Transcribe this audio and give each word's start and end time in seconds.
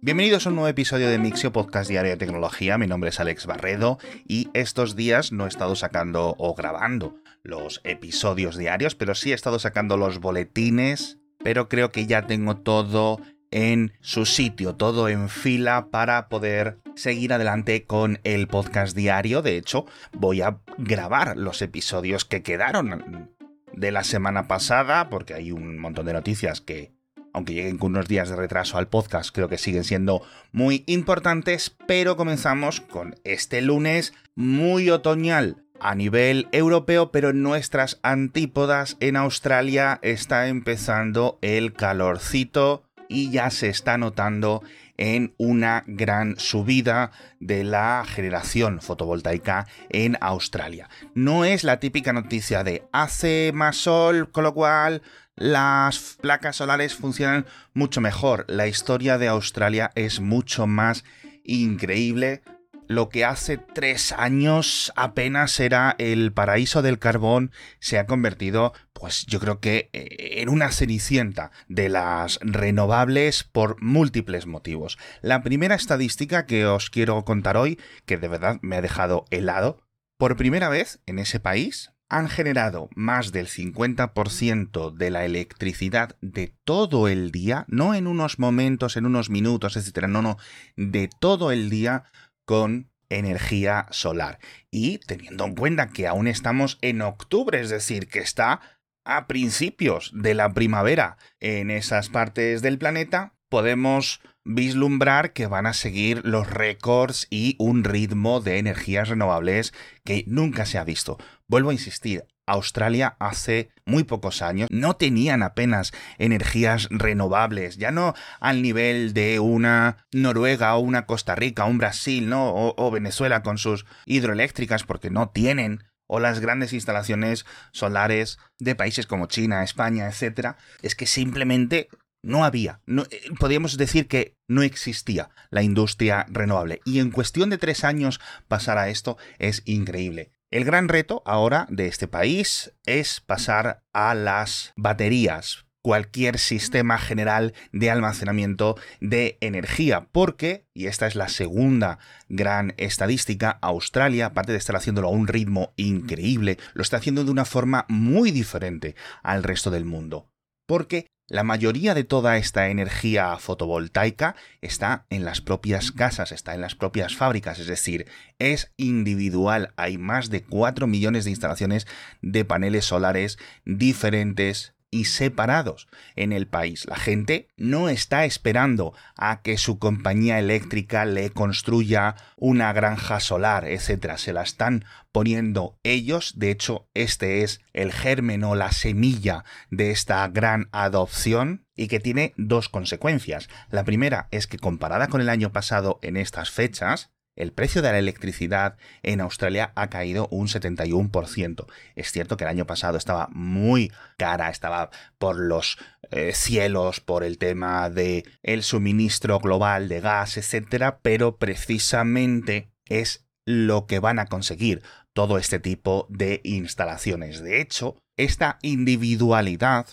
Bienvenidos 0.00 0.46
a 0.46 0.50
un 0.50 0.54
nuevo 0.54 0.68
episodio 0.68 1.10
de 1.10 1.18
Mixio 1.18 1.50
Podcast 1.50 1.90
Diario 1.90 2.12
de 2.12 2.16
Tecnología. 2.16 2.78
Mi 2.78 2.86
nombre 2.86 3.10
es 3.10 3.18
Alex 3.18 3.46
Barredo 3.46 3.98
y 4.28 4.48
estos 4.54 4.94
días 4.94 5.32
no 5.32 5.44
he 5.44 5.48
estado 5.48 5.74
sacando 5.74 6.36
o 6.38 6.54
grabando 6.54 7.16
los 7.42 7.80
episodios 7.82 8.56
diarios, 8.56 8.94
pero 8.94 9.16
sí 9.16 9.32
he 9.32 9.34
estado 9.34 9.58
sacando 9.58 9.96
los 9.96 10.20
boletines, 10.20 11.18
pero 11.42 11.68
creo 11.68 11.90
que 11.90 12.06
ya 12.06 12.28
tengo 12.28 12.58
todo 12.58 13.20
en 13.50 13.92
su 14.00 14.24
sitio, 14.24 14.76
todo 14.76 15.08
en 15.08 15.28
fila 15.28 15.88
para 15.90 16.28
poder 16.28 16.78
seguir 16.94 17.32
adelante 17.32 17.84
con 17.84 18.20
el 18.22 18.46
podcast 18.46 18.96
diario. 18.96 19.42
De 19.42 19.56
hecho, 19.56 19.84
voy 20.12 20.42
a 20.42 20.60
grabar 20.76 21.36
los 21.36 21.60
episodios 21.60 22.24
que 22.24 22.44
quedaron 22.44 23.32
de 23.72 23.90
la 23.90 24.04
semana 24.04 24.46
pasada, 24.46 25.08
porque 25.08 25.34
hay 25.34 25.50
un 25.50 25.76
montón 25.76 26.06
de 26.06 26.12
noticias 26.12 26.60
que 26.60 26.92
aunque 27.32 27.54
lleguen 27.54 27.78
con 27.78 27.92
unos 27.92 28.08
días 28.08 28.28
de 28.28 28.36
retraso 28.36 28.78
al 28.78 28.88
podcast, 28.88 29.34
creo 29.34 29.48
que 29.48 29.58
siguen 29.58 29.84
siendo 29.84 30.22
muy 30.52 30.84
importantes, 30.86 31.76
pero 31.86 32.16
comenzamos 32.16 32.80
con 32.80 33.16
este 33.24 33.62
lunes 33.62 34.14
muy 34.34 34.90
otoñal 34.90 35.64
a 35.80 35.94
nivel 35.94 36.48
europeo, 36.52 37.12
pero 37.12 37.30
en 37.30 37.42
nuestras 37.42 37.98
antípodas 38.02 38.96
en 39.00 39.16
Australia 39.16 39.98
está 40.02 40.48
empezando 40.48 41.38
el 41.42 41.72
calorcito 41.72 42.84
y 43.08 43.30
ya 43.30 43.50
se 43.50 43.68
está 43.68 43.96
notando 43.98 44.62
en 44.96 45.34
una 45.38 45.84
gran 45.86 46.38
subida 46.38 47.12
de 47.40 47.64
la 47.64 48.04
generación 48.06 48.80
fotovoltaica 48.80 49.66
en 49.88 50.18
Australia. 50.20 50.90
No 51.14 51.44
es 51.44 51.64
la 51.64 51.78
típica 51.80 52.12
noticia 52.12 52.64
de 52.64 52.84
hace 52.92 53.52
más 53.54 53.76
sol, 53.76 54.30
con 54.30 54.44
lo 54.44 54.52
cual 54.52 55.02
las 55.38 56.16
placas 56.20 56.56
solares 56.56 56.94
funcionan 56.94 57.46
mucho 57.72 58.00
mejor. 58.00 58.44
La 58.48 58.66
historia 58.66 59.18
de 59.18 59.28
Australia 59.28 59.90
es 59.94 60.20
mucho 60.20 60.66
más 60.66 61.04
increíble. 61.44 62.42
Lo 62.88 63.10
que 63.10 63.24
hace 63.24 63.58
tres 63.58 64.12
años 64.12 64.92
apenas 64.96 65.60
era 65.60 65.94
el 65.98 66.32
paraíso 66.32 66.80
del 66.80 66.98
carbón 66.98 67.52
se 67.80 67.98
ha 67.98 68.06
convertido, 68.06 68.72
pues 68.94 69.26
yo 69.26 69.40
creo 69.40 69.60
que 69.60 69.90
eh, 69.92 70.40
en 70.40 70.48
una 70.48 70.72
cenicienta 70.72 71.50
de 71.68 71.90
las 71.90 72.38
renovables 72.40 73.44
por 73.44 73.80
múltiples 73.82 74.46
motivos. 74.46 74.98
La 75.20 75.42
primera 75.42 75.74
estadística 75.74 76.46
que 76.46 76.64
os 76.64 76.88
quiero 76.88 77.22
contar 77.26 77.58
hoy, 77.58 77.78
que 78.06 78.16
de 78.16 78.28
verdad 78.28 78.58
me 78.62 78.76
ha 78.76 78.82
dejado 78.82 79.26
helado, 79.30 79.82
por 80.16 80.36
primera 80.36 80.70
vez 80.70 81.00
en 81.04 81.18
ese 81.18 81.40
país, 81.40 81.92
han 82.08 82.28
generado 82.28 82.88
más 82.94 83.32
del 83.32 83.48
50% 83.48 84.92
de 84.92 85.10
la 85.10 85.24
electricidad 85.24 86.16
de 86.20 86.54
todo 86.64 87.08
el 87.08 87.30
día, 87.30 87.64
no 87.68 87.94
en 87.94 88.06
unos 88.06 88.38
momentos, 88.38 88.96
en 88.96 89.06
unos 89.06 89.30
minutos, 89.30 89.76
etcétera, 89.76 90.08
no, 90.08 90.22
no, 90.22 90.38
de 90.76 91.10
todo 91.20 91.52
el 91.52 91.68
día 91.70 92.04
con 92.44 92.90
energía 93.10 93.86
solar. 93.90 94.38
Y 94.70 94.98
teniendo 94.98 95.44
en 95.44 95.54
cuenta 95.54 95.88
que 95.88 96.06
aún 96.06 96.28
estamos 96.28 96.78
en 96.82 97.02
octubre, 97.02 97.60
es 97.60 97.70
decir, 97.70 98.08
que 98.08 98.20
está 98.20 98.60
a 99.04 99.26
principios 99.26 100.10
de 100.14 100.34
la 100.34 100.52
primavera 100.52 101.16
en 101.40 101.70
esas 101.70 102.08
partes 102.08 102.62
del 102.62 102.78
planeta, 102.78 103.34
podemos 103.48 104.20
vislumbrar 104.44 105.32
que 105.32 105.46
van 105.46 105.66
a 105.66 105.72
seguir 105.74 106.22
los 106.24 106.48
récords 106.48 107.26
y 107.30 107.56
un 107.58 107.84
ritmo 107.84 108.40
de 108.40 108.58
energías 108.58 109.08
renovables 109.08 109.74
que 110.04 110.24
nunca 110.26 110.66
se 110.66 110.78
ha 110.78 110.84
visto. 110.84 111.18
Vuelvo 111.48 111.70
a 111.70 111.72
insistir, 111.72 112.24
Australia 112.46 113.16
hace 113.18 113.70
muy 113.86 114.04
pocos 114.04 114.42
años 114.42 114.68
no 114.70 114.96
tenían 114.96 115.42
apenas 115.42 115.92
energías 116.18 116.88
renovables, 116.90 117.78
ya 117.78 117.90
no 117.90 118.14
al 118.38 118.60
nivel 118.60 119.14
de 119.14 119.40
una 119.40 120.06
Noruega 120.12 120.76
o 120.76 120.80
una 120.80 121.06
Costa 121.06 121.34
Rica, 121.34 121.64
un 121.64 121.78
Brasil, 121.78 122.28
¿no? 122.28 122.50
O, 122.50 122.74
o 122.76 122.90
Venezuela 122.90 123.42
con 123.42 123.56
sus 123.56 123.86
hidroeléctricas, 124.04 124.84
porque 124.84 125.10
no 125.10 125.30
tienen 125.30 125.84
o 126.06 126.20
las 126.20 126.40
grandes 126.40 126.72
instalaciones 126.72 127.46
solares 127.72 128.38
de 128.58 128.74
países 128.74 129.06
como 129.06 129.26
China, 129.26 129.62
España, 129.62 130.08
etc., 130.08 130.56
es 130.82 130.94
que 130.94 131.06
simplemente 131.06 131.88
no 132.22 132.44
había, 132.44 132.80
no, 132.86 133.04
eh, 133.10 133.22
podríamos 133.38 133.76
decir 133.76 134.08
que 134.08 134.36
no 134.48 134.62
existía 134.62 135.30
la 135.50 135.62
industria 135.62 136.26
renovable. 136.28 136.80
Y 136.84 136.98
en 136.98 137.10
cuestión 137.10 137.48
de 137.50 137.58
tres 137.58 137.84
años 137.84 138.20
pasar 138.48 138.76
a 138.76 138.88
esto 138.88 139.16
es 139.38 139.62
increíble. 139.66 140.32
El 140.50 140.64
gran 140.64 140.88
reto 140.88 141.22
ahora 141.26 141.66
de 141.68 141.88
este 141.88 142.08
país 142.08 142.72
es 142.86 143.20
pasar 143.20 143.82
a 143.92 144.14
las 144.14 144.72
baterías, 144.76 145.66
cualquier 145.82 146.38
sistema 146.38 146.96
general 146.96 147.52
de 147.72 147.90
almacenamiento 147.90 148.76
de 148.98 149.36
energía, 149.42 150.08
porque, 150.10 150.64
y 150.72 150.86
esta 150.86 151.06
es 151.06 151.16
la 151.16 151.28
segunda 151.28 151.98
gran 152.30 152.72
estadística, 152.78 153.58
Australia, 153.60 154.26
aparte 154.26 154.52
de 154.52 154.58
estar 154.58 154.74
haciéndolo 154.74 155.08
a 155.08 155.12
un 155.12 155.28
ritmo 155.28 155.74
increíble, 155.76 156.56
lo 156.72 156.80
está 156.80 156.96
haciendo 156.96 157.24
de 157.24 157.30
una 157.30 157.44
forma 157.44 157.84
muy 157.90 158.30
diferente 158.30 158.96
al 159.22 159.42
resto 159.42 159.70
del 159.70 159.84
mundo. 159.84 160.30
Porque 160.66 161.08
la 161.28 161.44
mayoría 161.44 161.92
de 161.92 162.04
toda 162.04 162.38
esta 162.38 162.70
energía 162.70 163.36
fotovoltaica 163.36 164.34
está 164.62 165.04
en 165.10 165.26
las 165.26 165.42
propias 165.42 165.92
casas, 165.92 166.32
está 166.32 166.54
en 166.54 166.62
las 166.62 166.74
propias 166.74 167.14
fábricas, 167.16 167.58
es 167.58 167.66
decir, 167.66 168.06
es 168.38 168.72
individual. 168.78 169.74
Hay 169.76 169.98
más 169.98 170.30
de 170.30 170.42
4 170.42 170.86
millones 170.86 171.24
de 171.24 171.30
instalaciones 171.30 171.86
de 172.22 172.46
paneles 172.46 172.86
solares 172.86 173.38
diferentes 173.66 174.72
y 174.90 175.04
separados 175.04 175.88
en 176.16 176.32
el 176.32 176.46
país. 176.46 176.86
La 176.86 176.96
gente 176.96 177.48
no 177.56 177.88
está 177.88 178.24
esperando 178.24 178.94
a 179.16 179.42
que 179.42 179.58
su 179.58 179.78
compañía 179.78 180.38
eléctrica 180.38 181.04
le 181.04 181.30
construya 181.30 182.16
una 182.36 182.72
granja 182.72 183.20
solar, 183.20 183.66
etc. 183.66 184.16
Se 184.16 184.32
la 184.32 184.42
están 184.42 184.84
poniendo 185.12 185.78
ellos. 185.82 186.38
De 186.38 186.50
hecho, 186.50 186.88
este 186.94 187.42
es 187.42 187.60
el 187.72 187.92
germen 187.92 188.44
o 188.44 188.54
la 188.54 188.72
semilla 188.72 189.44
de 189.70 189.90
esta 189.90 190.26
gran 190.28 190.68
adopción 190.72 191.66
y 191.74 191.88
que 191.88 192.00
tiene 192.00 192.34
dos 192.36 192.68
consecuencias. 192.68 193.48
La 193.70 193.84
primera 193.84 194.28
es 194.30 194.46
que 194.46 194.58
comparada 194.58 195.08
con 195.08 195.20
el 195.20 195.28
año 195.28 195.52
pasado 195.52 195.98
en 196.02 196.16
estas 196.16 196.50
fechas, 196.50 197.10
el 197.38 197.52
precio 197.52 197.82
de 197.82 197.92
la 197.92 197.98
electricidad 197.98 198.76
en 199.04 199.20
Australia 199.20 199.72
ha 199.76 199.88
caído 199.88 200.26
un 200.32 200.48
71%. 200.48 201.66
Es 201.94 202.10
cierto 202.10 202.36
que 202.36 202.42
el 202.42 202.50
año 202.50 202.66
pasado 202.66 202.98
estaba 202.98 203.28
muy 203.30 203.92
cara, 204.16 204.50
estaba 204.50 204.90
por 205.18 205.38
los 205.38 205.78
eh, 206.10 206.32
cielos, 206.34 207.00
por 207.00 207.22
el 207.22 207.38
tema 207.38 207.90
de 207.90 208.24
suministro 208.60 209.38
global 209.38 209.88
de 209.88 210.00
gas, 210.00 210.36
etcétera, 210.36 210.98
pero 211.00 211.36
precisamente 211.36 212.72
es 212.86 213.24
lo 213.46 213.86
que 213.86 214.00
van 214.00 214.18
a 214.18 214.26
conseguir 214.26 214.82
todo 215.12 215.38
este 215.38 215.60
tipo 215.60 216.08
de 216.10 216.40
instalaciones. 216.42 217.40
De 217.40 217.60
hecho, 217.60 217.96
esta 218.16 218.58
individualidad 218.62 219.86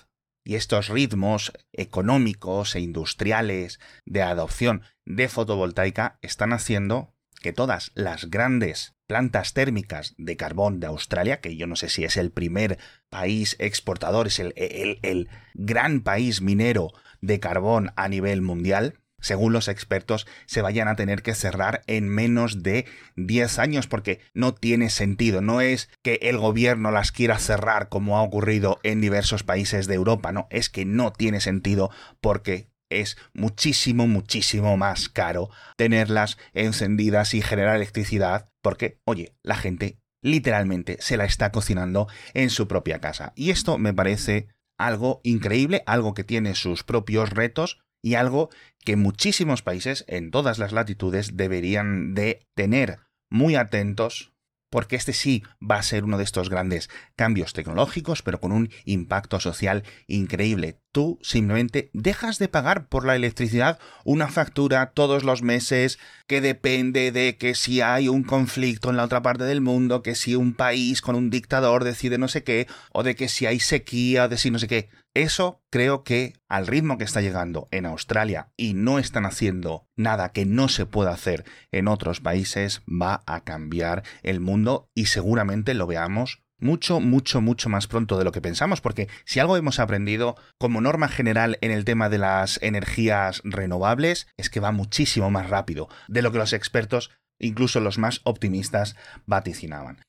y 0.44 0.56
estos 0.56 0.89
ritmos 0.89 1.51
económicos 1.73 2.75
e 2.75 2.79
industriales 2.79 3.79
de 4.06 4.23
adopción 4.23 4.81
de 5.06 5.29
fotovoltaica 5.29 6.17
están 6.22 6.51
haciendo 6.51 7.15
que 7.45 7.53
todas 7.53 7.91
las 7.94 8.31
grandes 8.31 8.95
plantas 9.06 9.53
térmicas 9.53 10.16
de 10.17 10.35
carbón 10.35 10.79
de 10.79 10.88
Australia, 10.88 11.41
que 11.41 11.56
yo 11.56 11.67
no 11.67 11.75
sé 11.75 11.89
si 11.89 12.03
es 12.03 12.17
el 12.17 12.31
primer 12.31 12.79
país 13.11 13.56
exportador, 13.59 14.25
es 14.25 14.39
el, 14.39 14.51
el, 14.56 15.29
gran 15.53 16.01
país 16.01 16.41
minero 16.41 16.91
de 17.22 17.39
carbón 17.39 17.91
a 17.97 18.09
nivel 18.09 18.41
mundial, 18.41 18.95
según 19.19 19.53
los 19.53 19.67
expertos, 19.67 20.25
se 20.47 20.63
vayan 20.63 20.88
a 20.88 20.95
tener 20.95 21.22
que 21.22 21.35
cerrar 21.35 21.83
en 21.85 22.09
menos 22.09 22.63
de 22.63 22.88
10 23.16 23.59
años 23.59 23.85
porque 23.85 24.22
no 24.33 24.56
tiene 24.56 24.89
sentido. 24.89 25.41
No 25.41 25.62
es 25.62 25.91
que 26.01 26.17
el 26.23 26.39
gobierno 26.39 26.89
las 26.89 27.12
quiera 27.12 27.38
cerrar 27.38 27.89
como 27.89 28.17
ha 28.17 28.23
ocurrido 28.23 28.79
en 28.81 29.01
diversos 29.01 29.44
países 29.44 29.85
de 29.85 29.94
Europa, 29.94 30.31
no, 30.31 30.47
es 30.50 30.72
que 30.72 30.83
no 30.83 31.13
tiene 31.13 31.41
sentido 31.41 31.91
porque 32.22 32.69
es 33.01 33.17
muchísimo, 33.33 34.07
muchísimo 34.07 34.78
más 34.78 35.09
caro 35.09 35.50
tenerlas 35.77 36.38
encendidas 36.53 37.33
y 37.33 37.42
generar 37.42 37.75
electricidad 37.75 38.50
porque, 38.62 39.00
oye, 39.06 39.36
la 39.44 39.56
gente 39.56 40.00
literalmente 40.21 40.97
se 41.00 41.18
la 41.18 41.25
está 41.25 41.51
cocinando 41.51 42.07
en 42.33 42.50
su 42.50 42.68
propia 42.68 43.00
casa. 43.00 43.33
Y 43.36 43.51
esto 43.51 43.77
me 43.77 43.94
parece 43.94 44.47
algo 44.77 45.21
increíble, 45.24 45.83
algo 45.86 46.13
que 46.13 46.24
tiene 46.24 46.56
sus 46.56 46.83
propios 46.83 47.30
retos 47.30 47.80
y 48.01 48.15
algo 48.15 48.50
que 48.83 48.95
muchísimos 48.95 49.62
países 49.62 50.06
en 50.07 50.31
todas 50.31 50.57
las 50.57 50.71
latitudes 50.71 51.38
deberían 51.38 52.13
de 52.13 52.48
tener 52.56 53.00
muy 53.30 53.56
atentos 53.56 54.35
porque 54.69 54.95
este 54.95 55.13
sí 55.13 55.44
va 55.62 55.77
a 55.77 55.83
ser 55.83 56.03
uno 56.03 56.17
de 56.17 56.23
estos 56.23 56.50
grandes 56.50 56.89
cambios 57.15 57.53
tecnológicos, 57.53 58.21
pero 58.21 58.39
con 58.39 58.51
un 58.51 58.69
impacto 58.85 59.39
social 59.39 59.83
increíble. 60.07 60.79
Tú 60.91 61.19
simplemente 61.21 61.89
dejas 61.94 62.39
de 62.39 62.47
pagar 62.47 62.88
por 62.88 63.06
la 63.06 63.15
electricidad 63.15 63.79
una 64.03 64.27
factura 64.27 64.91
todos 64.91 65.23
los 65.23 65.41
meses 65.41 66.00
que 66.27 66.41
depende 66.41 67.12
de 67.12 67.38
que 67.38 67.53
si 67.53 67.81
hay 67.81 68.07
un 68.07 68.23
conflicto 68.23 68.89
en 68.89 68.97
la 68.97 69.03
otra 69.03 69.21
parte 69.21 69.44
del 69.44 69.62
mundo, 69.62 70.01
que 70.01 70.15
si 70.15 70.35
un 70.35 70.53
país 70.53 71.01
con 71.01 71.15
un 71.15 71.29
dictador 71.29 71.83
decide 71.83 72.17
no 72.17 72.27
sé 72.27 72.44
qué, 72.44 72.67
o 72.91 73.03
de 73.03 73.15
que 73.15 73.27
si 73.27 73.45
hay 73.45 73.59
sequía, 73.59 74.27
de 74.27 74.38
si 74.38 74.51
no 74.51 74.59
sé 74.59 74.67
qué. 74.67 74.89
Eso 75.15 75.63
creo 75.71 76.03
que 76.03 76.33
al 76.50 76.67
ritmo 76.67 76.97
que 76.97 77.06
está 77.06 77.21
llegando 77.21 77.69
en 77.71 77.85
Australia 77.85 78.50
y 78.57 78.73
no 78.73 79.00
están 79.00 79.25
haciendo 79.25 79.88
nada 79.95 80.33
que 80.33 80.45
no 80.45 80.67
se 80.67 80.85
pueda 80.85 81.12
hacer 81.12 81.45
en 81.71 81.88
otros 81.88 82.19
países, 82.19 82.81
va 82.85 83.23
a 83.25 83.45
cambiar 83.45 84.03
el 84.23 84.41
mundo 84.41 84.89
y 84.94 85.06
seguramente 85.06 85.73
lo 85.73 85.88
veamos 85.88 86.44
mucho, 86.59 87.00
mucho, 87.00 87.39
mucho 87.39 87.69
más 87.69 87.88
pronto 87.88 88.17
de 88.17 88.25
lo 88.25 88.33
que 88.33 88.41
pensamos, 88.41 88.81
porque 88.81 89.07
si 89.23 89.39
algo 89.39 89.56
hemos 89.56 89.79
aprendido 89.79 90.35
como 90.57 90.81
norma 90.81 91.07
general 91.07 91.57
en 91.62 91.71
el 91.71 91.85
tema 91.85 92.09
de 92.09 92.17
las 92.17 92.62
energías 92.62 93.41
renovables, 93.45 94.27
es 94.35 94.50
que 94.50 94.59
va 94.59 94.73
muchísimo 94.73 95.31
más 95.31 95.50
rápido 95.50 95.88
de 96.09 96.23
lo 96.23 96.33
que 96.33 96.39
los 96.39 96.51
expertos, 96.51 97.09
incluso 97.39 97.79
los 97.79 97.97
más 97.97 98.19
optimistas, 98.25 98.97
vaticinaban. 99.25 100.01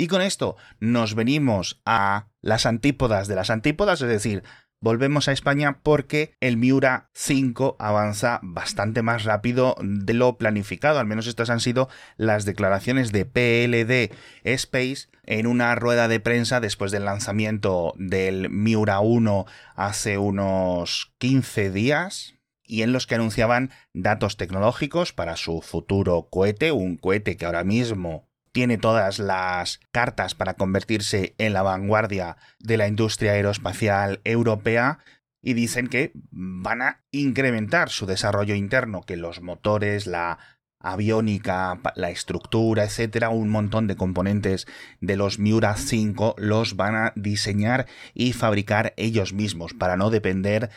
Y 0.00 0.06
con 0.06 0.22
esto 0.22 0.56
nos 0.78 1.16
venimos 1.16 1.82
a 1.84 2.28
las 2.40 2.66
antípodas 2.66 3.26
de 3.26 3.34
las 3.34 3.50
antípodas, 3.50 4.00
es 4.00 4.08
decir, 4.08 4.44
volvemos 4.80 5.26
a 5.26 5.32
España 5.32 5.80
porque 5.82 6.36
el 6.38 6.56
Miura 6.56 7.10
5 7.14 7.74
avanza 7.80 8.38
bastante 8.44 9.02
más 9.02 9.24
rápido 9.24 9.74
de 9.82 10.14
lo 10.14 10.38
planificado. 10.38 11.00
Al 11.00 11.06
menos 11.08 11.26
estas 11.26 11.50
han 11.50 11.58
sido 11.58 11.88
las 12.16 12.44
declaraciones 12.44 13.10
de 13.10 13.24
PLD 13.24 14.14
Space 14.44 15.08
en 15.24 15.48
una 15.48 15.74
rueda 15.74 16.06
de 16.06 16.20
prensa 16.20 16.60
después 16.60 16.92
del 16.92 17.04
lanzamiento 17.04 17.92
del 17.96 18.50
Miura 18.50 19.00
1 19.00 19.46
hace 19.74 20.16
unos 20.16 21.12
15 21.18 21.72
días. 21.72 22.34
Y 22.62 22.82
en 22.82 22.92
los 22.92 23.08
que 23.08 23.16
anunciaban 23.16 23.70
datos 23.94 24.36
tecnológicos 24.36 25.12
para 25.12 25.36
su 25.36 25.60
futuro 25.60 26.28
cohete, 26.30 26.70
un 26.70 26.98
cohete 26.98 27.36
que 27.36 27.46
ahora 27.46 27.64
mismo 27.64 28.27
tiene 28.58 28.76
todas 28.76 29.20
las 29.20 29.78
cartas 29.92 30.34
para 30.34 30.54
convertirse 30.54 31.36
en 31.38 31.52
la 31.52 31.62
vanguardia 31.62 32.38
de 32.58 32.76
la 32.76 32.88
industria 32.88 33.30
aeroespacial 33.30 34.20
europea 34.24 34.98
y 35.40 35.52
dicen 35.52 35.86
que 35.86 36.10
van 36.32 36.82
a 36.82 37.04
incrementar 37.12 37.88
su 37.88 38.04
desarrollo 38.04 38.56
interno, 38.56 39.02
que 39.02 39.16
los 39.16 39.42
motores, 39.42 40.08
la 40.08 40.40
aviónica, 40.80 41.78
la 41.94 42.10
estructura, 42.10 42.82
etcétera, 42.82 43.28
un 43.28 43.48
montón 43.48 43.86
de 43.86 43.94
componentes 43.94 44.66
de 45.00 45.16
los 45.16 45.38
Miura 45.38 45.76
5 45.76 46.34
los 46.36 46.74
van 46.74 46.96
a 46.96 47.12
diseñar 47.14 47.86
y 48.12 48.32
fabricar 48.32 48.92
ellos 48.96 49.32
mismos 49.34 49.72
para 49.72 49.96
no 49.96 50.10
depender 50.10 50.70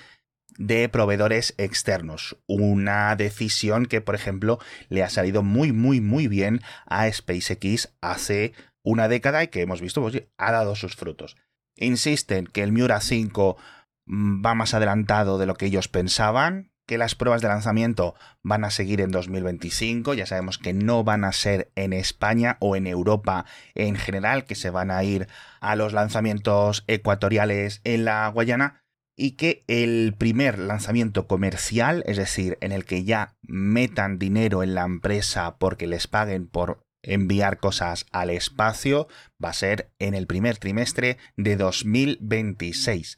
de 0.58 0.90
proveedores 0.90 1.54
externos. 1.58 2.38
Una 2.48 3.16
decisión 3.16 3.86
que, 3.86 4.02
por 4.02 4.16
ejemplo, 4.16 4.60
le 4.90 5.04
ha 5.04 5.10
salido 5.10 5.44
muy, 5.44 5.72
muy, 5.72 6.02
muy 6.02 6.28
bien 6.28 6.62
a 6.86 7.12
SpaceX 7.12 7.94
hace 8.02 8.54
una 8.84 9.08
década 9.08 9.44
y 9.44 9.48
que 9.48 9.62
hemos 9.62 9.82
visto, 9.82 10.02
pues, 10.02 10.24
ha 10.38 10.52
dado 10.52 10.76
sus 10.76 10.96
frutos. 10.96 11.38
Insisten 11.76 12.48
que 12.48 12.64
el 12.64 12.72
Miura 12.72 13.00
5 13.02 13.58
mm, 14.06 14.46
va 14.46 14.56
más 14.56 14.74
adelantado 14.74 15.38
de 15.38 15.46
lo 15.46 15.56
que 15.56 15.68
ellos 15.68 15.88
pensaban, 15.88 16.72
que 16.86 16.98
las 16.98 17.16
pruebas 17.16 17.42
de 17.42 17.48
lanzamiento 17.48 18.16
van 18.44 18.66
a 18.66 18.70
seguir 18.70 19.02
en 19.02 19.12
2025, 19.12 20.14
ya 20.14 20.26
sabemos 20.26 20.58
que 20.58 20.74
no 20.74 21.04
van 21.04 21.24
a 21.24 21.32
ser 21.32 21.72
en 21.76 21.94
España 21.94 22.58
o 22.60 22.76
en 22.76 22.86
Europa 22.86 23.46
en 23.76 23.96
general, 23.96 24.46
que 24.46 24.56
se 24.56 24.72
van 24.72 24.92
a 24.92 25.04
ir 25.04 25.28
a 25.62 25.76
los 25.76 25.94
lanzamientos 25.94 26.84
ecuatoriales 26.88 27.80
en 27.84 28.04
la 28.04 28.28
Guayana, 28.28 28.81
y 29.16 29.32
que 29.32 29.64
el 29.68 30.16
primer 30.18 30.58
lanzamiento 30.58 31.28
comercial, 31.28 32.04
es 32.06 32.18
decir, 32.18 32.58
en 32.62 32.72
el 32.72 32.86
que 32.86 33.04
ya 33.04 33.36
metan 33.42 34.18
dinero 34.18 34.64
en 34.64 34.74
la 34.74 34.84
empresa 34.84 35.58
porque 35.58 35.88
les 35.88 36.08
paguen 36.08 36.48
por 36.48 36.84
enviar 37.04 37.60
cosas 37.60 38.06
al 38.12 38.30
espacio, 38.30 39.08
va 39.44 39.50
a 39.50 39.54
ser 39.54 39.92
en 40.00 40.14
el 40.14 40.28
primer 40.28 40.58
trimestre 40.58 41.18
de 41.36 41.56
2026. 41.58 43.18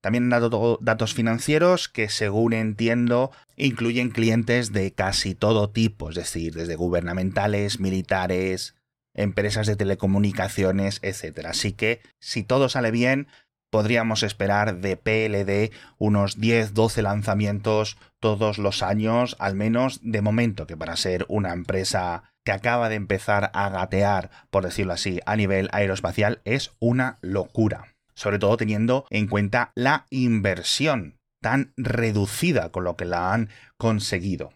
También 0.00 0.24
han 0.24 0.40
dado 0.40 0.78
datos 0.80 1.14
financieros 1.14 1.88
que, 1.88 2.08
según 2.08 2.54
entiendo, 2.54 3.30
incluyen 3.56 4.10
clientes 4.10 4.72
de 4.72 4.92
casi 4.92 5.34
todo 5.34 5.70
tipo, 5.70 6.08
es 6.08 6.16
decir, 6.16 6.54
desde 6.54 6.76
gubernamentales, 6.76 7.80
militares, 7.80 8.74
empresas 9.14 9.66
de 9.66 9.76
telecomunicaciones, 9.76 11.00
etc. 11.02 11.46
Así 11.46 11.72
que, 11.72 12.00
si 12.18 12.42
todo 12.42 12.70
sale 12.70 12.90
bien, 12.90 13.28
podríamos 13.70 14.22
esperar 14.22 14.80
de 14.80 14.96
PLD 14.96 15.72
unos 15.98 16.38
10-12 16.38 17.02
lanzamientos 17.02 17.96
todos 18.20 18.58
los 18.58 18.82
años, 18.82 19.36
al 19.38 19.54
menos 19.54 20.00
de 20.02 20.22
momento, 20.22 20.66
que 20.66 20.76
para 20.76 20.96
ser 20.96 21.24
una 21.28 21.52
empresa 21.52 22.24
que 22.44 22.52
acaba 22.52 22.88
de 22.88 22.96
empezar 22.96 23.50
a 23.54 23.68
gatear, 23.70 24.30
por 24.50 24.64
decirlo 24.64 24.92
así, 24.92 25.20
a 25.26 25.36
nivel 25.36 25.68
aeroespacial, 25.72 26.40
es 26.44 26.72
una 26.78 27.18
locura. 27.22 27.94
Sobre 28.14 28.38
todo 28.38 28.56
teniendo 28.56 29.06
en 29.10 29.28
cuenta 29.28 29.72
la 29.74 30.06
inversión 30.10 31.16
tan 31.40 31.72
reducida 31.76 32.70
con 32.70 32.84
lo 32.84 32.96
que 32.96 33.06
la 33.06 33.32
han 33.32 33.48
conseguido. 33.78 34.52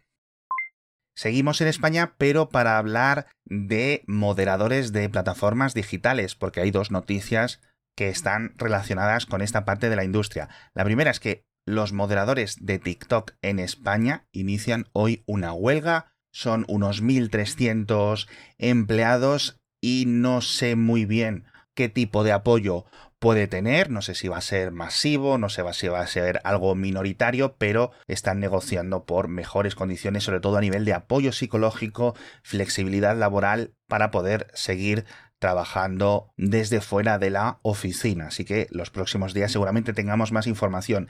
Seguimos 1.17 1.61
en 1.61 1.69
España, 1.69 2.15
pero 2.19 2.49
para 2.49 2.77
hablar 2.77 3.29
de 3.45 4.03
moderadores 4.07 4.93
de 4.93 5.09
plataformas 5.09 5.73
digitales, 5.73 6.35
porque 6.35 6.61
hay 6.61 6.73
dos 6.73 6.91
noticias 6.91 7.61
que 7.97 8.09
están 8.09 8.55
relacionadas 8.57 9.27
con 9.27 9.43
esta 9.43 9.65
parte 9.65 9.89
de 9.89 9.97
la 9.97 10.05
industria. 10.05 10.49
La 10.75 10.85
primera 10.85 11.11
es 11.11 11.21
que 11.21 11.45
los 11.67 11.93
moderadores 11.93 12.57
de 12.61 12.79
TikTok 12.79 13.33
en 13.43 13.59
España 13.59 14.27
inician 14.33 14.87
hoy 14.93 15.23
una 15.27 15.53
huelga. 15.53 16.13
Son 16.33 16.65
unos 16.69 17.03
1.300 17.03 18.29
empleados 18.59 19.57
y 19.81 20.05
no 20.07 20.41
sé 20.41 20.77
muy 20.77 21.05
bien 21.05 21.45
qué 21.75 21.89
tipo 21.89 22.25
de 22.25 22.33
apoyo 22.33 22.85
puede 23.19 23.47
tener, 23.47 23.89
no 23.91 24.03
sé 24.03 24.15
si 24.15 24.29
va 24.29 24.37
a 24.37 24.43
ser 24.43 24.71
masivo, 24.71 25.39
no 25.39 25.49
sé 25.49 25.63
si 25.73 25.89
va 25.89 26.01
a 26.01 26.07
ser 26.07 26.41
algo 26.45 26.75
minoritario, 26.75 27.57
pero 27.57 27.91
están 28.07 28.39
negociando 28.39 29.07
por 29.07 29.29
mejores 29.29 29.75
condiciones, 29.75 30.25
sobre 30.25 30.41
todo 30.41 30.59
a 30.59 30.61
nivel 30.61 30.85
de 30.85 30.93
apoyo 30.93 31.33
psicológico, 31.33 32.15
flexibilidad 32.43 33.17
laboral 33.17 33.73
para 33.89 34.11
poder 34.11 34.49
seguir 34.53 35.07
trabajando 35.45 36.33
desde 36.39 36.81
fuera 36.81 37.19
de 37.19 37.29
la 37.29 37.59
oficina. 37.61 38.29
Así 38.29 38.47
que 38.47 38.67
los 38.71 38.89
próximos 38.89 39.35
días 39.35 39.53
seguramente 39.53 39.93
tengamos 39.93 40.33
más 40.33 40.47
información 40.47 41.07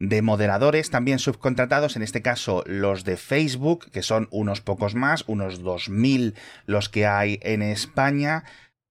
de 0.00 0.22
moderadores 0.22 0.90
también 0.90 1.20
subcontratados, 1.20 1.94
en 1.94 2.02
este 2.02 2.20
caso 2.20 2.64
los 2.66 3.04
de 3.04 3.16
Facebook, 3.16 3.88
que 3.92 4.02
son 4.02 4.26
unos 4.32 4.60
pocos 4.60 4.96
más, 4.96 5.22
unos 5.28 5.62
2.000 5.62 6.34
los 6.64 6.88
que 6.88 7.06
hay 7.06 7.38
en 7.42 7.62
España. 7.62 8.42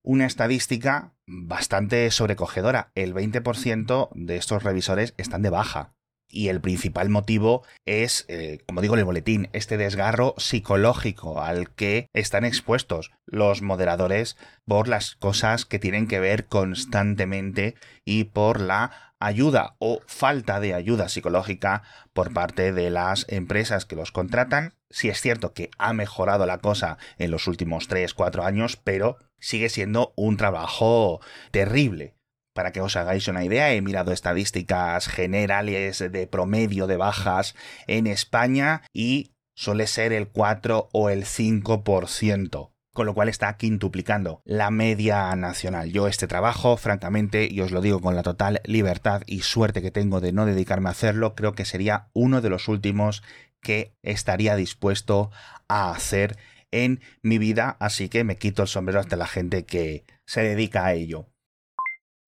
Una 0.01 0.27
estadística 0.27 1.12
bastante 1.27 2.09
sobrecogedora. 2.09 2.94
El 2.95 3.13
20% 3.13 4.12
de 4.13 4.38
estos 4.38 4.63
revisores 4.63 5.13
están 5.18 5.41
de 5.41 5.50
baja 5.50 5.94
y 6.30 6.50
el 6.50 6.62
principal 6.62 7.10
motivo 7.10 7.63
es, 7.86 8.25
eh, 8.27 8.60
como 8.66 8.81
digo 8.81 8.95
en 8.95 9.00
el 9.00 9.06
boletín, 9.06 9.50
este 9.54 9.77
desgarro 9.77 10.36
psicológico 10.38 11.41
al 11.41 11.70
que 11.72 12.10
están 12.13 12.46
expuestos 12.46 13.12
los 13.25 13.62
moderadores 13.62 14.38
por 14.65 14.88
las 14.88 15.15
cosas 15.15 15.65
que 15.65 15.79
tienen 15.79 16.08
que 16.08 16.20
ver 16.20 16.46
constantemente 16.48 17.75
y 18.03 18.25
por 18.25 18.60
la 18.60 19.13
ayuda 19.20 19.75
o 19.79 20.01
falta 20.08 20.60
de 20.60 20.74
ayuda 20.74 21.10
psicológica 21.10 21.84
por 22.13 22.34
parte 22.34 22.74
de 22.74 22.89
las 22.89 23.25
empresas 23.29 23.86
que 23.86 23.96
los 23.96 24.12
contratan. 24.12 24.74
Si 24.89 25.10
es 25.10 25.22
cierto 25.22 25.53
que 25.53 25.72
ha 25.77 25.94
mejorado 25.94 26.46
la 26.46 26.60
cosa 26.60 26.98
en 27.17 27.32
los 27.32 27.48
últimos 27.48 27.89
3-4 27.89 28.46
años, 28.46 28.77
pero 28.77 29.17
sigue 29.39 29.70
siendo 29.70 30.13
un 30.15 30.38
trabajo 30.38 31.22
terrible 31.51 32.15
para 32.55 32.71
que 32.71 32.79
os 32.79 32.95
hagáis 32.95 33.27
una 33.27 33.43
idea, 33.43 33.74
he 33.74 33.81
mirado 33.81 34.13
estadísticas 34.13 35.09
generales 35.09 36.00
de 36.00 36.25
promedio 36.25 36.88
de 36.88 36.95
bajas 36.95 37.53
en 37.85 38.07
España 38.07 38.81
y 38.93 39.33
suele 39.55 39.88
ser 39.88 40.13
el 40.13 40.29
4 40.29 40.89
o 40.93 41.09
el 41.09 41.25
5% 41.25 42.71
con 42.93 43.05
lo 43.05 43.13
cual 43.13 43.27
está 43.27 43.57
quintuplicando 43.57 44.41
la 44.45 44.71
media 44.71 45.35
nacional. 45.35 45.91
Yo 45.91 46.07
este 46.07 46.27
trabajo, 46.27 46.77
francamente, 46.77 47.45
y 47.51 47.59
os 47.59 47.71
lo 47.71 47.81
digo 47.81 48.00
con 48.00 48.15
la 48.15 48.24
total 48.24 48.62
libertad 48.63 49.21
y 49.25 49.41
suerte 49.41 49.81
que 49.81 49.91
tengo 49.91 50.21
de 50.21 50.31
no 50.31 50.45
dedicarme 50.45 50.88
a 50.88 50.93
hacerlo, 50.93 51.35
creo 51.35 51.55
que 51.55 51.65
sería 51.65 52.07
uno 52.13 52.39
de 52.39 52.50
los 52.50 52.69
últimos 52.69 53.21
que 53.59 53.93
estaría 54.01 54.55
dispuesto 54.55 55.29
a 55.67 55.91
hacer 55.91 56.38
en 56.71 57.01
mi 57.21 57.38
vida, 57.38 57.75
así 57.81 58.07
que 58.07 58.24
me 58.24 58.38
quito 58.38 58.62
el 58.62 58.69
sombrero 58.69 59.01
hasta 59.01 59.17
la 59.17 59.27
gente 59.27 59.65
que 59.65 60.05
se 60.25 60.43
dedica 60.43 60.85
a 60.85 60.93
ello. 60.93 61.27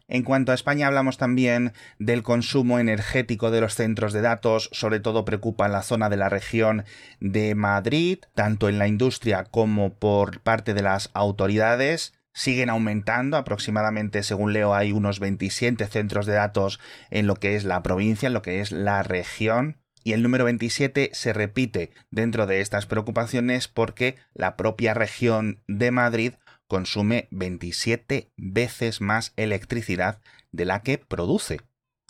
En 0.10 0.24
cuanto 0.24 0.54
a 0.54 0.56
España 0.56 0.88
hablamos 0.88 1.18
también 1.18 1.74
del 2.00 2.24
consumo 2.24 2.80
energético 2.80 3.52
de 3.52 3.60
los 3.60 3.76
centros 3.76 4.14
de 4.14 4.22
datos, 4.22 4.70
sobre 4.72 5.02
todo 5.02 5.26
preocupa 5.26 5.68
la 5.68 5.84
zona 5.84 6.08
de 6.08 6.16
la 6.16 6.30
región 6.30 6.86
de 7.20 7.56
Madrid, 7.56 8.20
tanto 8.34 8.70
en 8.70 8.80
la 8.80 8.88
industria 8.88 9.44
como 9.44 9.94
por 9.94 10.40
parte 10.40 10.74
de 10.74 10.82
las 10.82 11.10
autoridades 11.14 12.14
siguen 12.34 12.70
aumentando. 12.70 13.36
Aproximadamente, 13.36 14.24
según 14.24 14.54
leo, 14.54 14.74
hay 14.74 14.94
unos 14.94 15.20
27 15.20 15.86
centros 15.88 16.26
de 16.26 16.34
datos 16.34 16.80
en 17.10 17.28
lo 17.28 17.36
que 17.36 17.56
es 17.56 17.66
la 17.66 17.84
provincia, 17.84 18.28
en 18.28 18.34
lo 18.34 18.42
que 18.42 18.62
es 18.62 18.72
la 18.72 19.04
región. 19.04 19.78
Y 20.06 20.14
el 20.14 20.24
número 20.24 20.46
27 20.46 21.10
se 21.12 21.34
repite 21.34 21.92
dentro 22.12 22.48
de 22.48 22.62
estas 22.62 22.86
preocupaciones 22.86 23.68
porque 23.68 24.16
la 24.34 24.56
propia 24.56 24.94
región 24.94 25.64
de 25.68 25.92
Madrid 25.92 26.34
consume 26.67 27.27
27 27.31 28.31
veces 28.38 29.01
más 29.01 29.33
electricidad 29.36 30.19
de 30.51 30.65
la 30.65 30.81
que 30.81 30.97
produce. 30.97 31.62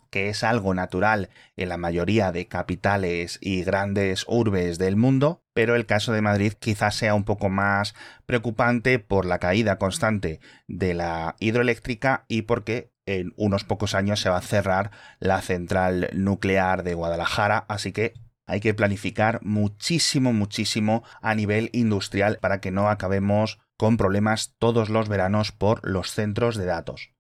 que 0.09 0.29
es 0.29 0.45
algo 0.45 0.73
natural 0.73 1.29
en 1.57 1.67
la 1.67 1.75
mayoría 1.75 2.31
de 2.31 2.47
capitales 2.47 3.39
y 3.41 3.63
grandes 3.63 4.23
urbes 4.29 4.77
del 4.77 4.95
mundo, 4.95 5.43
pero 5.53 5.75
el 5.75 5.85
caso 5.85 6.13
de 6.13 6.21
Madrid 6.21 6.53
quizás 6.57 6.95
sea 6.95 7.13
un 7.13 7.25
poco 7.25 7.49
más 7.49 7.93
preocupante 8.25 8.99
por 8.99 9.25
la 9.25 9.39
caída 9.39 9.77
constante 9.77 10.39
de 10.69 10.93
la 10.93 11.35
hidroeléctrica 11.39 12.23
y 12.29 12.43
porque 12.43 12.89
en 13.05 13.33
unos 13.35 13.65
pocos 13.65 13.95
años 13.95 14.21
se 14.21 14.29
va 14.29 14.37
a 14.37 14.41
cerrar 14.41 14.91
la 15.19 15.41
central 15.41 16.09
nuclear 16.13 16.83
de 16.83 16.93
Guadalajara, 16.93 17.65
así 17.67 17.91
que 17.91 18.13
hay 18.47 18.61
que 18.61 18.73
planificar 18.73 19.39
muchísimo, 19.43 20.31
muchísimo 20.31 21.03
a 21.21 21.35
nivel 21.35 21.69
industrial 21.73 22.39
para 22.39 22.61
que 22.61 22.71
no 22.71 22.89
acabemos 22.89 23.59
con 23.77 23.97
problemas 23.97 24.55
todos 24.57 24.89
los 24.89 25.07
veranos 25.07 25.51
por 25.51 25.87
los 25.87 26.11
centros 26.11 26.57
de 26.57 26.65
datos. 26.65 27.13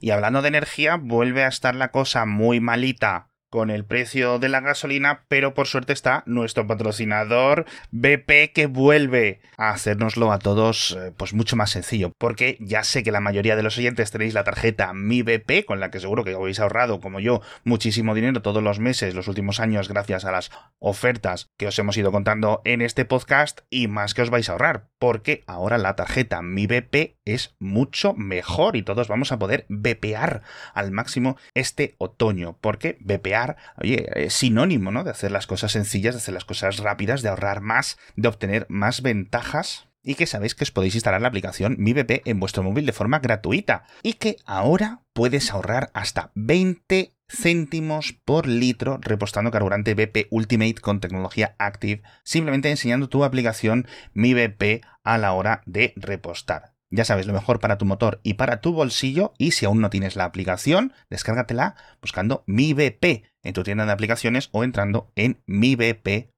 Y 0.00 0.10
hablando 0.10 0.42
de 0.42 0.48
energía, 0.48 0.96
vuelve 0.96 1.44
a 1.44 1.48
estar 1.48 1.74
la 1.74 1.90
cosa 1.90 2.26
muy 2.26 2.60
malita 2.60 3.33
con 3.54 3.70
el 3.70 3.84
precio 3.84 4.40
de 4.40 4.48
la 4.48 4.58
gasolina, 4.58 5.22
pero 5.28 5.54
por 5.54 5.68
suerte 5.68 5.92
está 5.92 6.24
nuestro 6.26 6.66
patrocinador 6.66 7.66
BP 7.92 8.52
que 8.52 8.66
vuelve 8.66 9.42
a 9.56 9.70
hacérnoslo 9.70 10.32
a 10.32 10.40
todos 10.40 10.98
eh, 10.98 11.12
pues 11.16 11.34
mucho 11.34 11.54
más 11.54 11.70
sencillo, 11.70 12.10
porque 12.18 12.56
ya 12.58 12.82
sé 12.82 13.04
que 13.04 13.12
la 13.12 13.20
mayoría 13.20 13.54
de 13.54 13.62
los 13.62 13.78
oyentes 13.78 14.10
tenéis 14.10 14.34
la 14.34 14.42
tarjeta 14.42 14.92
Mi 14.92 15.22
BP 15.22 15.64
con 15.66 15.78
la 15.78 15.92
que 15.92 16.00
seguro 16.00 16.24
que 16.24 16.34
habéis 16.34 16.58
ahorrado 16.58 16.98
como 16.98 17.20
yo 17.20 17.42
muchísimo 17.62 18.16
dinero 18.16 18.42
todos 18.42 18.60
los 18.60 18.80
meses, 18.80 19.14
los 19.14 19.28
últimos 19.28 19.60
años 19.60 19.88
gracias 19.88 20.24
a 20.24 20.32
las 20.32 20.50
ofertas 20.80 21.46
que 21.56 21.68
os 21.68 21.78
hemos 21.78 21.96
ido 21.96 22.10
contando 22.10 22.60
en 22.64 22.82
este 22.82 23.04
podcast 23.04 23.60
y 23.70 23.86
más 23.86 24.14
que 24.14 24.22
os 24.22 24.30
vais 24.30 24.48
a 24.48 24.52
ahorrar, 24.52 24.88
porque 24.98 25.44
ahora 25.46 25.78
la 25.78 25.94
tarjeta 25.94 26.42
Mi 26.42 26.66
BP 26.66 27.18
es 27.24 27.54
mucho 27.60 28.14
mejor 28.14 28.74
y 28.74 28.82
todos 28.82 29.06
vamos 29.06 29.30
a 29.30 29.38
poder 29.38 29.64
BPar 29.68 30.42
al 30.74 30.90
máximo 30.90 31.36
este 31.54 31.94
otoño, 31.98 32.58
porque 32.60 32.98
BPar 32.98 33.43
oye, 33.80 34.28
sinónimo, 34.30 34.90
¿no? 34.90 35.04
De 35.04 35.10
hacer 35.10 35.30
las 35.30 35.46
cosas 35.46 35.72
sencillas, 35.72 36.14
de 36.14 36.18
hacer 36.18 36.34
las 36.34 36.44
cosas 36.44 36.78
rápidas, 36.78 37.22
de 37.22 37.28
ahorrar 37.28 37.60
más, 37.60 37.98
de 38.16 38.28
obtener 38.28 38.66
más 38.68 39.02
ventajas 39.02 39.88
y 40.04 40.14
que 40.14 40.26
sabéis 40.26 40.54
que 40.54 40.64
os 40.64 40.70
podéis 40.70 40.94
instalar 40.94 41.22
la 41.22 41.28
aplicación 41.28 41.76
Mi 41.78 41.92
BP 41.92 42.22
en 42.26 42.38
vuestro 42.38 42.62
móvil 42.62 42.86
de 42.86 42.92
forma 42.92 43.18
gratuita 43.18 43.84
y 44.02 44.14
que 44.14 44.36
ahora 44.44 45.00
puedes 45.14 45.50
ahorrar 45.50 45.90
hasta 45.94 46.30
20 46.34 47.14
céntimos 47.28 48.12
por 48.12 48.46
litro 48.46 48.98
repostando 49.00 49.50
carburante 49.50 49.94
BP 49.94 50.28
Ultimate 50.30 50.74
con 50.74 51.00
tecnología 51.00 51.56
Active, 51.58 52.02
simplemente 52.22 52.70
enseñando 52.70 53.08
tu 53.08 53.24
aplicación 53.24 53.86
Mi 54.12 54.34
BP 54.34 54.84
a 55.02 55.18
la 55.18 55.32
hora 55.32 55.62
de 55.64 55.94
repostar. 55.96 56.73
Ya 56.94 57.04
sabes, 57.04 57.26
lo 57.26 57.32
mejor 57.32 57.58
para 57.58 57.76
tu 57.76 57.86
motor 57.86 58.20
y 58.22 58.34
para 58.34 58.60
tu 58.60 58.72
bolsillo. 58.72 59.34
Y 59.36 59.50
si 59.50 59.66
aún 59.66 59.80
no 59.80 59.90
tienes 59.90 60.14
la 60.14 60.24
aplicación, 60.24 60.92
descárgatela 61.10 61.74
buscando 62.00 62.44
Mi 62.46 62.72
BP 62.72 63.24
en 63.42 63.52
tu 63.52 63.64
tienda 63.64 63.84
de 63.84 63.90
aplicaciones 63.90 64.48
o 64.52 64.62
entrando 64.62 65.10
en 65.16 65.42
mibp.es. 65.46 66.30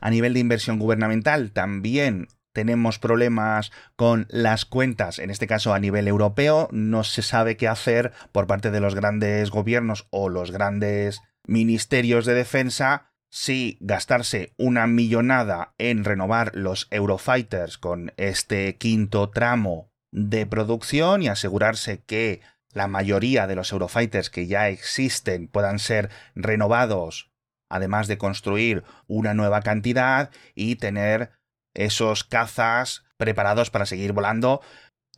A 0.00 0.10
nivel 0.10 0.34
de 0.34 0.40
inversión 0.40 0.80
gubernamental, 0.80 1.52
también 1.52 2.26
tenemos 2.52 2.98
problemas 2.98 3.70
con 3.94 4.26
las 4.30 4.64
cuentas, 4.64 5.20
en 5.20 5.30
este 5.30 5.46
caso 5.46 5.72
a 5.74 5.78
nivel 5.78 6.08
europeo, 6.08 6.68
no 6.72 7.04
se 7.04 7.22
sabe 7.22 7.56
qué 7.56 7.68
hacer 7.68 8.10
por 8.32 8.48
parte 8.48 8.72
de 8.72 8.80
los 8.80 8.96
grandes 8.96 9.50
gobiernos 9.50 10.08
o 10.10 10.28
los 10.28 10.50
grandes 10.50 11.22
ministerios 11.46 12.26
de 12.26 12.34
defensa 12.34 13.11
si 13.32 13.78
gastarse 13.80 14.52
una 14.58 14.86
millonada 14.86 15.74
en 15.78 16.04
renovar 16.04 16.54
los 16.54 16.86
Eurofighters 16.90 17.78
con 17.78 18.12
este 18.18 18.76
quinto 18.76 19.30
tramo 19.30 19.90
de 20.12 20.44
producción 20.44 21.22
y 21.22 21.28
asegurarse 21.28 22.02
que 22.04 22.42
la 22.74 22.88
mayoría 22.88 23.46
de 23.46 23.56
los 23.56 23.72
Eurofighters 23.72 24.28
que 24.28 24.46
ya 24.46 24.68
existen 24.68 25.48
puedan 25.48 25.78
ser 25.78 26.10
renovados, 26.34 27.32
además 27.70 28.06
de 28.06 28.18
construir 28.18 28.84
una 29.06 29.32
nueva 29.32 29.62
cantidad 29.62 30.30
y 30.54 30.76
tener 30.76 31.30
esos 31.74 32.24
cazas 32.24 33.04
preparados 33.16 33.70
para 33.70 33.86
seguir 33.86 34.12
volando 34.12 34.60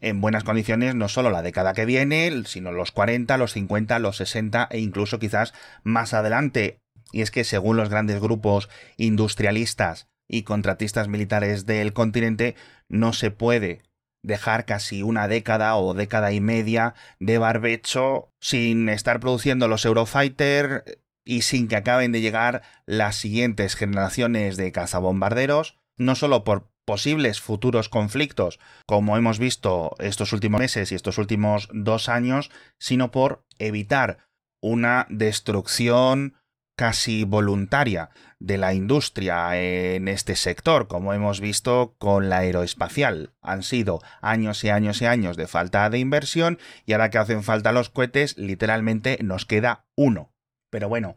en 0.01 0.21
buenas 0.21 0.45
condiciones 0.45 0.95
no 0.95 1.09
solo 1.09 1.31
la 1.31 1.43
década 1.43 1.73
que 1.73 1.85
viene, 1.85 2.45
sino 2.47 2.71
los 2.71 2.93
40, 2.93 3.37
los 3.39 3.53
50, 3.55 3.99
los 3.99 4.19
60 4.19 4.69
e 4.71 4.79
incluso 4.79 5.19
quizás 5.19 5.53
más 5.83 6.15
adelante 6.15 6.84
y 7.15 7.23
es 7.23 7.31
que 7.31 7.45
según 7.45 7.77
los 7.77 7.91
grandes 7.91 8.21
grupos 8.21 8.69
industrialistas 8.97 10.09
y 10.29 10.43
contratistas 10.43 11.07
militares 11.07 11.65
del 11.65 11.93
continente, 11.93 12.57
no 12.89 13.13
se 13.13 13.31
puede 13.31 13.85
dejar 14.25 14.65
casi 14.65 15.05
una 15.05 15.29
década 15.29 15.77
o 15.77 15.95
década 15.95 16.33
y 16.33 16.41
media 16.41 16.95
de 17.21 17.39
barbecho 17.39 18.33
sin 18.41 18.89
estar 18.89 19.21
produciendo 19.21 19.69
los 19.69 19.85
Eurofighter 19.85 21.03
y 21.25 21.43
sin 21.43 21.69
que 21.69 21.77
acaben 21.77 22.11
de 22.11 22.21
llegar 22.21 22.63
las 22.85 23.15
siguientes 23.15 23.77
generaciones 23.77 24.57
de 24.57 24.73
cazabombarderos, 24.73 25.79
no 25.97 26.17
solo 26.17 26.43
por 26.43 26.69
posibles 26.85 27.41
futuros 27.41 27.89
conflictos, 27.89 28.59
como 28.87 29.17
hemos 29.17 29.39
visto 29.39 29.95
estos 30.01 30.33
últimos 30.33 30.59
meses 30.59 30.91
y 30.91 30.97
estos 30.97 31.19
últimos 31.19 31.69
dos 31.73 32.09
años, 32.09 32.51
sino 32.81 33.13
por 33.13 33.47
evitar 33.61 34.27
una 34.61 35.07
destrucción 35.11 36.35
casi 36.77 37.25
voluntaria 37.25 38.11
de 38.39 38.59
la 38.59 38.75
industria 38.75 39.57
en 39.57 40.09
este 40.09 40.37
sector, 40.37 40.87
como 40.89 41.15
hemos 41.15 41.41
visto 41.41 41.95
con 41.99 42.29
la 42.29 42.39
aeroespacial. 42.39 43.33
Han 43.41 43.63
sido 43.63 44.01
años 44.21 44.63
y 44.65 44.71
años 44.71 45.01
y 45.01 45.07
años 45.07 45.37
de 45.37 45.47
falta 45.47 45.89
de 45.91 45.99
inversión 45.99 46.59
y 46.85 46.93
ahora 46.93 47.11
que 47.11 47.19
hacen 47.19 47.43
falta 47.43 47.73
los 47.73 47.89
cohetes, 47.89 48.37
literalmente 48.37 49.19
nos 49.23 49.47
queda 49.47 49.87
uno. 49.97 50.33
Pero 50.71 50.89
bueno, 50.89 51.17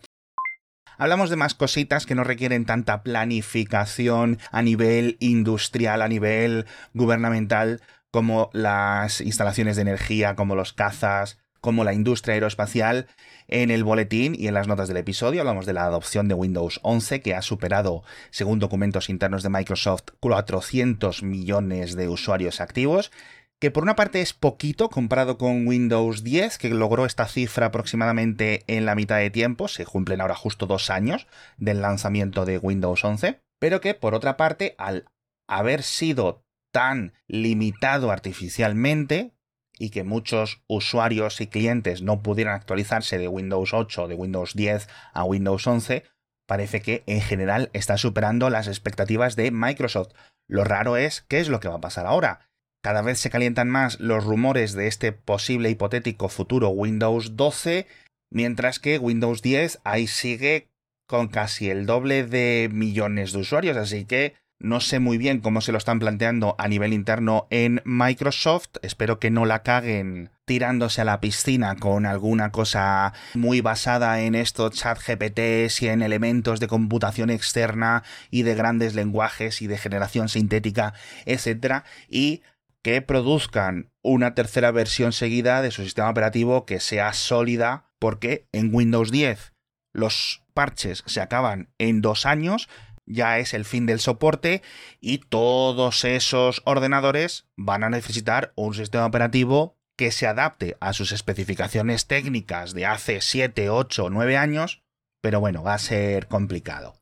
hablamos 0.98 1.30
de 1.30 1.36
más 1.36 1.54
cositas 1.54 2.06
que 2.06 2.16
no 2.16 2.24
requieren 2.24 2.66
tanta 2.66 3.02
planificación 3.04 4.40
a 4.52 4.62
nivel 4.62 5.18
industrial, 5.20 6.02
a 6.02 6.08
nivel 6.08 6.66
gubernamental, 6.94 7.82
como 8.12 8.50
las 8.54 9.22
instalaciones 9.22 9.76
de 9.76 9.82
energía, 9.82 10.36
como 10.36 10.56
los 10.56 10.74
cazas, 10.74 11.40
como 11.60 11.84
la 11.84 11.94
industria 11.94 12.36
aeroespacial. 12.36 13.08
En 13.48 13.72
el 13.72 13.86
boletín 13.86 14.36
y 14.38 14.48
en 14.48 14.54
las 14.54 14.68
notas 14.68 14.90
del 14.90 14.98
episodio 14.98 15.42
hablamos 15.42 15.66
de 15.66 15.74
la 15.74 15.86
adopción 15.86 16.28
de 16.28 16.36
Windows 16.36 16.82
11 16.84 17.22
que 17.22 17.34
ha 17.34 17.42
superado, 17.42 18.04
según 18.30 18.60
documentos 18.60 19.10
internos 19.10 19.42
de 19.42 19.50
Microsoft, 19.50 20.10
400 20.20 21.24
millones 21.24 21.96
de 21.96 22.10
usuarios 22.10 22.60
activos 22.60 23.12
que 23.60 23.72
por 23.72 23.84
una 23.84 23.96
parte 23.96 24.22
es 24.22 24.34
poquito 24.34 24.90
comparado 24.90 25.38
con 25.38 25.68
Windows 25.68 26.24
10, 26.24 26.58
que 26.58 26.70
logró 26.70 27.06
esta 27.06 27.28
cifra 27.28 27.68
aproximadamente 27.68 28.64
en 28.68 28.86
la 28.86 28.96
mitad 28.96 29.18
de 29.18 29.32
tiempo, 29.32 29.68
se 29.68 29.86
cumplen 29.86 30.22
ahora 30.22 30.36
justo 30.36 30.68
dos 30.68 30.90
años 30.90 31.28
del 31.58 31.82
lanzamiento 31.82 32.46
de 32.46 32.60
Windows 32.60 33.04
11, 33.04 33.42
pero 33.60 33.82
que 33.82 33.96
por 33.96 34.14
otra 34.14 34.38
parte, 34.38 34.76
al 34.78 35.06
haber 35.48 35.82
sido 35.82 36.44
tan 36.72 37.14
limitado 37.28 38.12
artificialmente, 38.12 39.32
y 39.80 39.90
que 39.90 40.04
muchos 40.04 40.62
usuarios 40.68 41.42
y 41.42 41.48
clientes 41.48 42.02
no 42.02 42.22
pudieran 42.22 42.56
actualizarse 42.56 43.18
de 43.18 43.28
Windows 43.28 43.74
8 43.74 44.04
o 44.04 44.08
de 44.08 44.16
Windows 44.16 44.54
10 44.56 44.88
a 45.14 45.24
Windows 45.24 45.66
11, 45.66 46.04
parece 46.48 46.82
que 46.82 47.04
en 47.06 47.22
general 47.22 47.70
está 47.74 47.98
superando 47.98 48.50
las 48.50 48.68
expectativas 48.68 49.36
de 49.36 49.52
Microsoft. 49.52 50.14
Lo 50.48 50.64
raro 50.64 50.98
es 50.98 51.22
qué 51.22 51.40
es 51.40 51.50
lo 51.50 51.60
que 51.60 51.68
va 51.68 51.76
a 51.76 51.82
pasar 51.82 52.06
ahora. 52.06 52.50
Cada 52.84 53.02
vez 53.02 53.20
se 53.20 53.30
calientan 53.30 53.70
más 53.70 54.00
los 54.00 54.24
rumores 54.24 54.74
de 54.74 54.88
este 54.88 55.12
posible 55.12 55.70
hipotético 55.70 56.30
futuro 56.30 56.70
Windows 56.70 57.36
12, 57.36 57.86
mientras 58.32 58.80
que 58.80 58.98
Windows 58.98 59.42
10 59.42 59.82
ahí 59.84 60.08
sigue 60.08 60.70
con 61.08 61.28
casi 61.28 61.70
el 61.70 61.86
doble 61.86 62.26
de 62.26 62.70
millones 62.72 63.32
de 63.32 63.40
usuarios, 63.40 63.78
así 63.78 64.06
que 64.06 64.36
no 64.60 64.80
sé 64.80 65.00
muy 65.00 65.18
bien 65.18 65.40
cómo 65.40 65.62
se 65.62 65.72
lo 65.72 65.78
están 65.78 66.00
planteando 66.00 66.56
a 66.58 66.68
nivel 66.68 66.94
interno 66.94 67.48
en 67.50 67.82
Microsoft. 67.86 68.70
Espero 68.82 69.20
que 69.20 69.30
no 69.30 69.46
la 69.46 69.62
caguen 69.62 70.32
tirándose 70.46 71.02
a 71.02 71.06
la 71.06 71.20
piscina 71.20 71.76
con 71.76 72.06
alguna 72.06 72.52
cosa 72.52 73.14
muy 73.36 73.62
basada 73.62 74.22
en 74.22 74.34
estos 74.34 74.72
chat 74.72 74.98
GPTs 75.00 75.82
y 75.84 75.90
en 75.90 76.02
elementos 76.02 76.60
de 76.60 76.68
computación 76.68 77.30
externa 77.30 78.04
y 78.32 78.44
de 78.44 78.56
grandes 78.56 78.96
lenguajes 78.96 79.62
y 79.62 79.68
de 79.68 79.78
generación 79.78 80.30
sintética, 80.30 80.94
etc. 81.26 81.84
Y 82.10 82.42
que 82.82 83.02
produzcan 83.02 83.92
una 84.02 84.34
tercera 84.34 84.72
versión 84.72 85.12
seguida 85.12 85.62
de 85.62 85.72
su 85.72 85.84
sistema 85.84 86.10
operativo 86.10 86.66
que 86.66 86.80
sea 86.80 87.14
sólida 87.14 87.92
porque 88.00 88.48
en 88.54 88.74
Windows 88.74 89.12
10 89.12 89.54
los 89.94 90.44
parches 90.54 91.04
se 91.06 91.22
acaban 91.22 91.70
en 91.78 92.02
dos 92.02 92.26
años 92.26 92.70
ya 93.08 93.40
es 93.40 93.54
el 93.54 93.66
fin 93.66 93.86
del 93.86 94.00
soporte 94.00 94.62
y 95.02 95.18
todos 95.18 96.06
esos 96.06 96.62
ordenadores 96.66 97.48
van 97.56 97.84
a 97.84 97.90
necesitar 97.90 98.54
un 98.56 98.74
sistema 98.76 99.06
operativo 99.06 99.78
que 99.96 100.12
se 100.12 100.28
adapte 100.28 100.78
a 100.80 100.94
sus 100.94 101.12
especificaciones 101.12 102.06
técnicas 102.06 102.74
de 102.74 102.86
hace 102.86 103.22
7, 103.22 103.70
8, 103.72 104.10
9 104.12 104.38
años, 104.38 104.84
pero 105.22 105.40
bueno, 105.40 105.64
va 105.64 105.74
a 105.74 105.80
ser 105.80 106.28
complicado. 106.28 106.96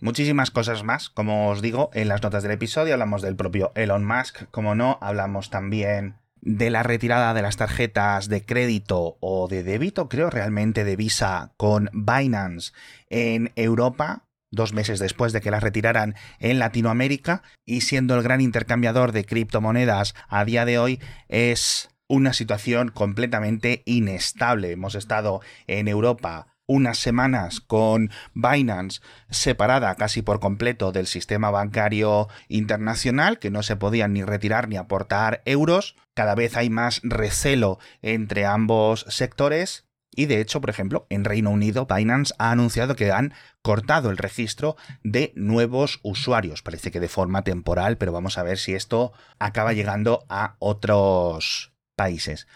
Muchísimas 0.00 0.50
cosas 0.50 0.82
más, 0.82 1.08
como 1.08 1.48
os 1.48 1.62
digo, 1.62 1.90
en 1.94 2.08
las 2.08 2.22
notas 2.22 2.42
del 2.42 2.52
episodio 2.52 2.94
hablamos 2.94 3.22
del 3.22 3.36
propio 3.36 3.72
Elon 3.74 4.04
Musk, 4.04 4.50
como 4.50 4.74
no, 4.74 4.98
hablamos 5.00 5.50
también 5.50 6.16
de 6.40 6.68
la 6.70 6.82
retirada 6.82 7.32
de 7.32 7.40
las 7.42 7.56
tarjetas 7.56 8.28
de 8.28 8.44
crédito 8.44 9.16
o 9.20 9.48
de 9.48 9.62
débito, 9.62 10.08
creo 10.08 10.28
realmente 10.28 10.84
de 10.84 10.96
Visa 10.96 11.54
con 11.56 11.88
Binance 11.92 12.72
en 13.08 13.52
Europa, 13.56 14.26
dos 14.54 14.72
meses 14.72 14.98
después 14.98 15.32
de 15.32 15.40
que 15.40 15.50
las 15.50 15.62
retiraran 15.62 16.14
en 16.38 16.58
Latinoamérica 16.58 17.42
y 17.64 17.82
siendo 17.82 18.14
el 18.14 18.22
gran 18.22 18.40
intercambiador 18.40 19.12
de 19.12 19.24
criptomonedas 19.24 20.14
a 20.28 20.44
día 20.44 20.64
de 20.64 20.78
hoy 20.78 21.00
es 21.28 21.90
una 22.08 22.32
situación 22.32 22.90
completamente 22.90 23.82
inestable. 23.86 24.72
Hemos 24.72 24.94
estado 24.94 25.40
en 25.66 25.88
Europa 25.88 26.48
unas 26.66 26.98
semanas 26.98 27.60
con 27.60 28.10
Binance 28.34 29.00
separada 29.30 29.94
casi 29.96 30.22
por 30.22 30.40
completo 30.40 30.92
del 30.92 31.06
sistema 31.06 31.50
bancario 31.50 32.28
internacional, 32.48 33.38
que 33.38 33.50
no 33.50 33.62
se 33.62 33.76
podían 33.76 34.12
ni 34.14 34.22
retirar 34.22 34.68
ni 34.68 34.76
aportar 34.76 35.42
euros. 35.44 35.96
Cada 36.14 36.34
vez 36.34 36.56
hay 36.56 36.70
más 36.70 37.00
recelo 37.02 37.78
entre 38.02 38.46
ambos 38.46 39.04
sectores. 39.08 39.84
Y 40.16 40.26
de 40.26 40.40
hecho, 40.40 40.60
por 40.60 40.70
ejemplo, 40.70 41.06
en 41.10 41.24
Reino 41.24 41.50
Unido, 41.50 41.86
Binance 41.86 42.34
ha 42.38 42.50
anunciado 42.52 42.94
que 42.94 43.10
han 43.10 43.34
cortado 43.62 44.10
el 44.10 44.16
registro 44.16 44.76
de 45.02 45.32
nuevos 45.34 46.00
usuarios. 46.02 46.62
Parece 46.62 46.90
que 46.90 47.00
de 47.00 47.08
forma 47.08 47.42
temporal, 47.42 47.98
pero 47.98 48.12
vamos 48.12 48.38
a 48.38 48.42
ver 48.44 48.58
si 48.58 48.74
esto 48.74 49.12
acaba 49.38 49.72
llegando 49.72 50.24
a 50.28 50.56
otros 50.60 51.72
países. 51.96 52.46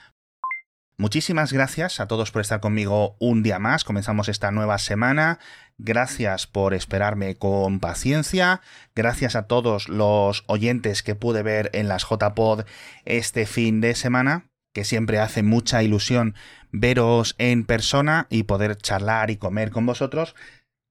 Muchísimas 1.00 1.52
gracias 1.52 2.00
a 2.00 2.08
todos 2.08 2.32
por 2.32 2.42
estar 2.42 2.58
conmigo 2.58 3.16
un 3.20 3.44
día 3.44 3.60
más. 3.60 3.84
Comenzamos 3.84 4.28
esta 4.28 4.50
nueva 4.50 4.78
semana. 4.78 5.38
Gracias 5.78 6.48
por 6.48 6.74
esperarme 6.74 7.36
con 7.36 7.78
paciencia. 7.78 8.62
Gracias 8.96 9.36
a 9.36 9.46
todos 9.46 9.88
los 9.88 10.42
oyentes 10.48 11.04
que 11.04 11.14
pude 11.14 11.44
ver 11.44 11.70
en 11.72 11.86
las 11.86 12.02
JPod 12.02 12.64
este 13.04 13.46
fin 13.46 13.80
de 13.80 13.94
semana, 13.94 14.50
que 14.74 14.84
siempre 14.84 15.18
hace 15.18 15.42
mucha 15.42 15.82
ilusión 15.82 16.34
veros 16.70 17.34
en 17.38 17.64
persona 17.64 18.26
y 18.30 18.44
poder 18.44 18.76
charlar 18.76 19.30
y 19.30 19.36
comer 19.36 19.70
con 19.70 19.86
vosotros. 19.86 20.34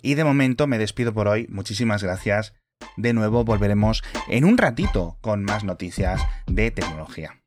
Y 0.02 0.16
de 0.16 0.24
momento 0.24 0.68
me 0.68 0.78
despido 0.78 1.14
por 1.14 1.28
hoy. 1.28 1.48
Muchísimas 1.50 2.04
gracias. 2.04 2.54
De 2.96 3.14
nuevo 3.14 3.44
volveremos 3.44 4.04
en 4.28 4.46
un 4.46 4.58
ratito 4.58 5.18
con 5.22 5.44
más 5.44 5.64
noticias 5.64 6.22
de 6.46 6.72
tecnología. 6.72 7.42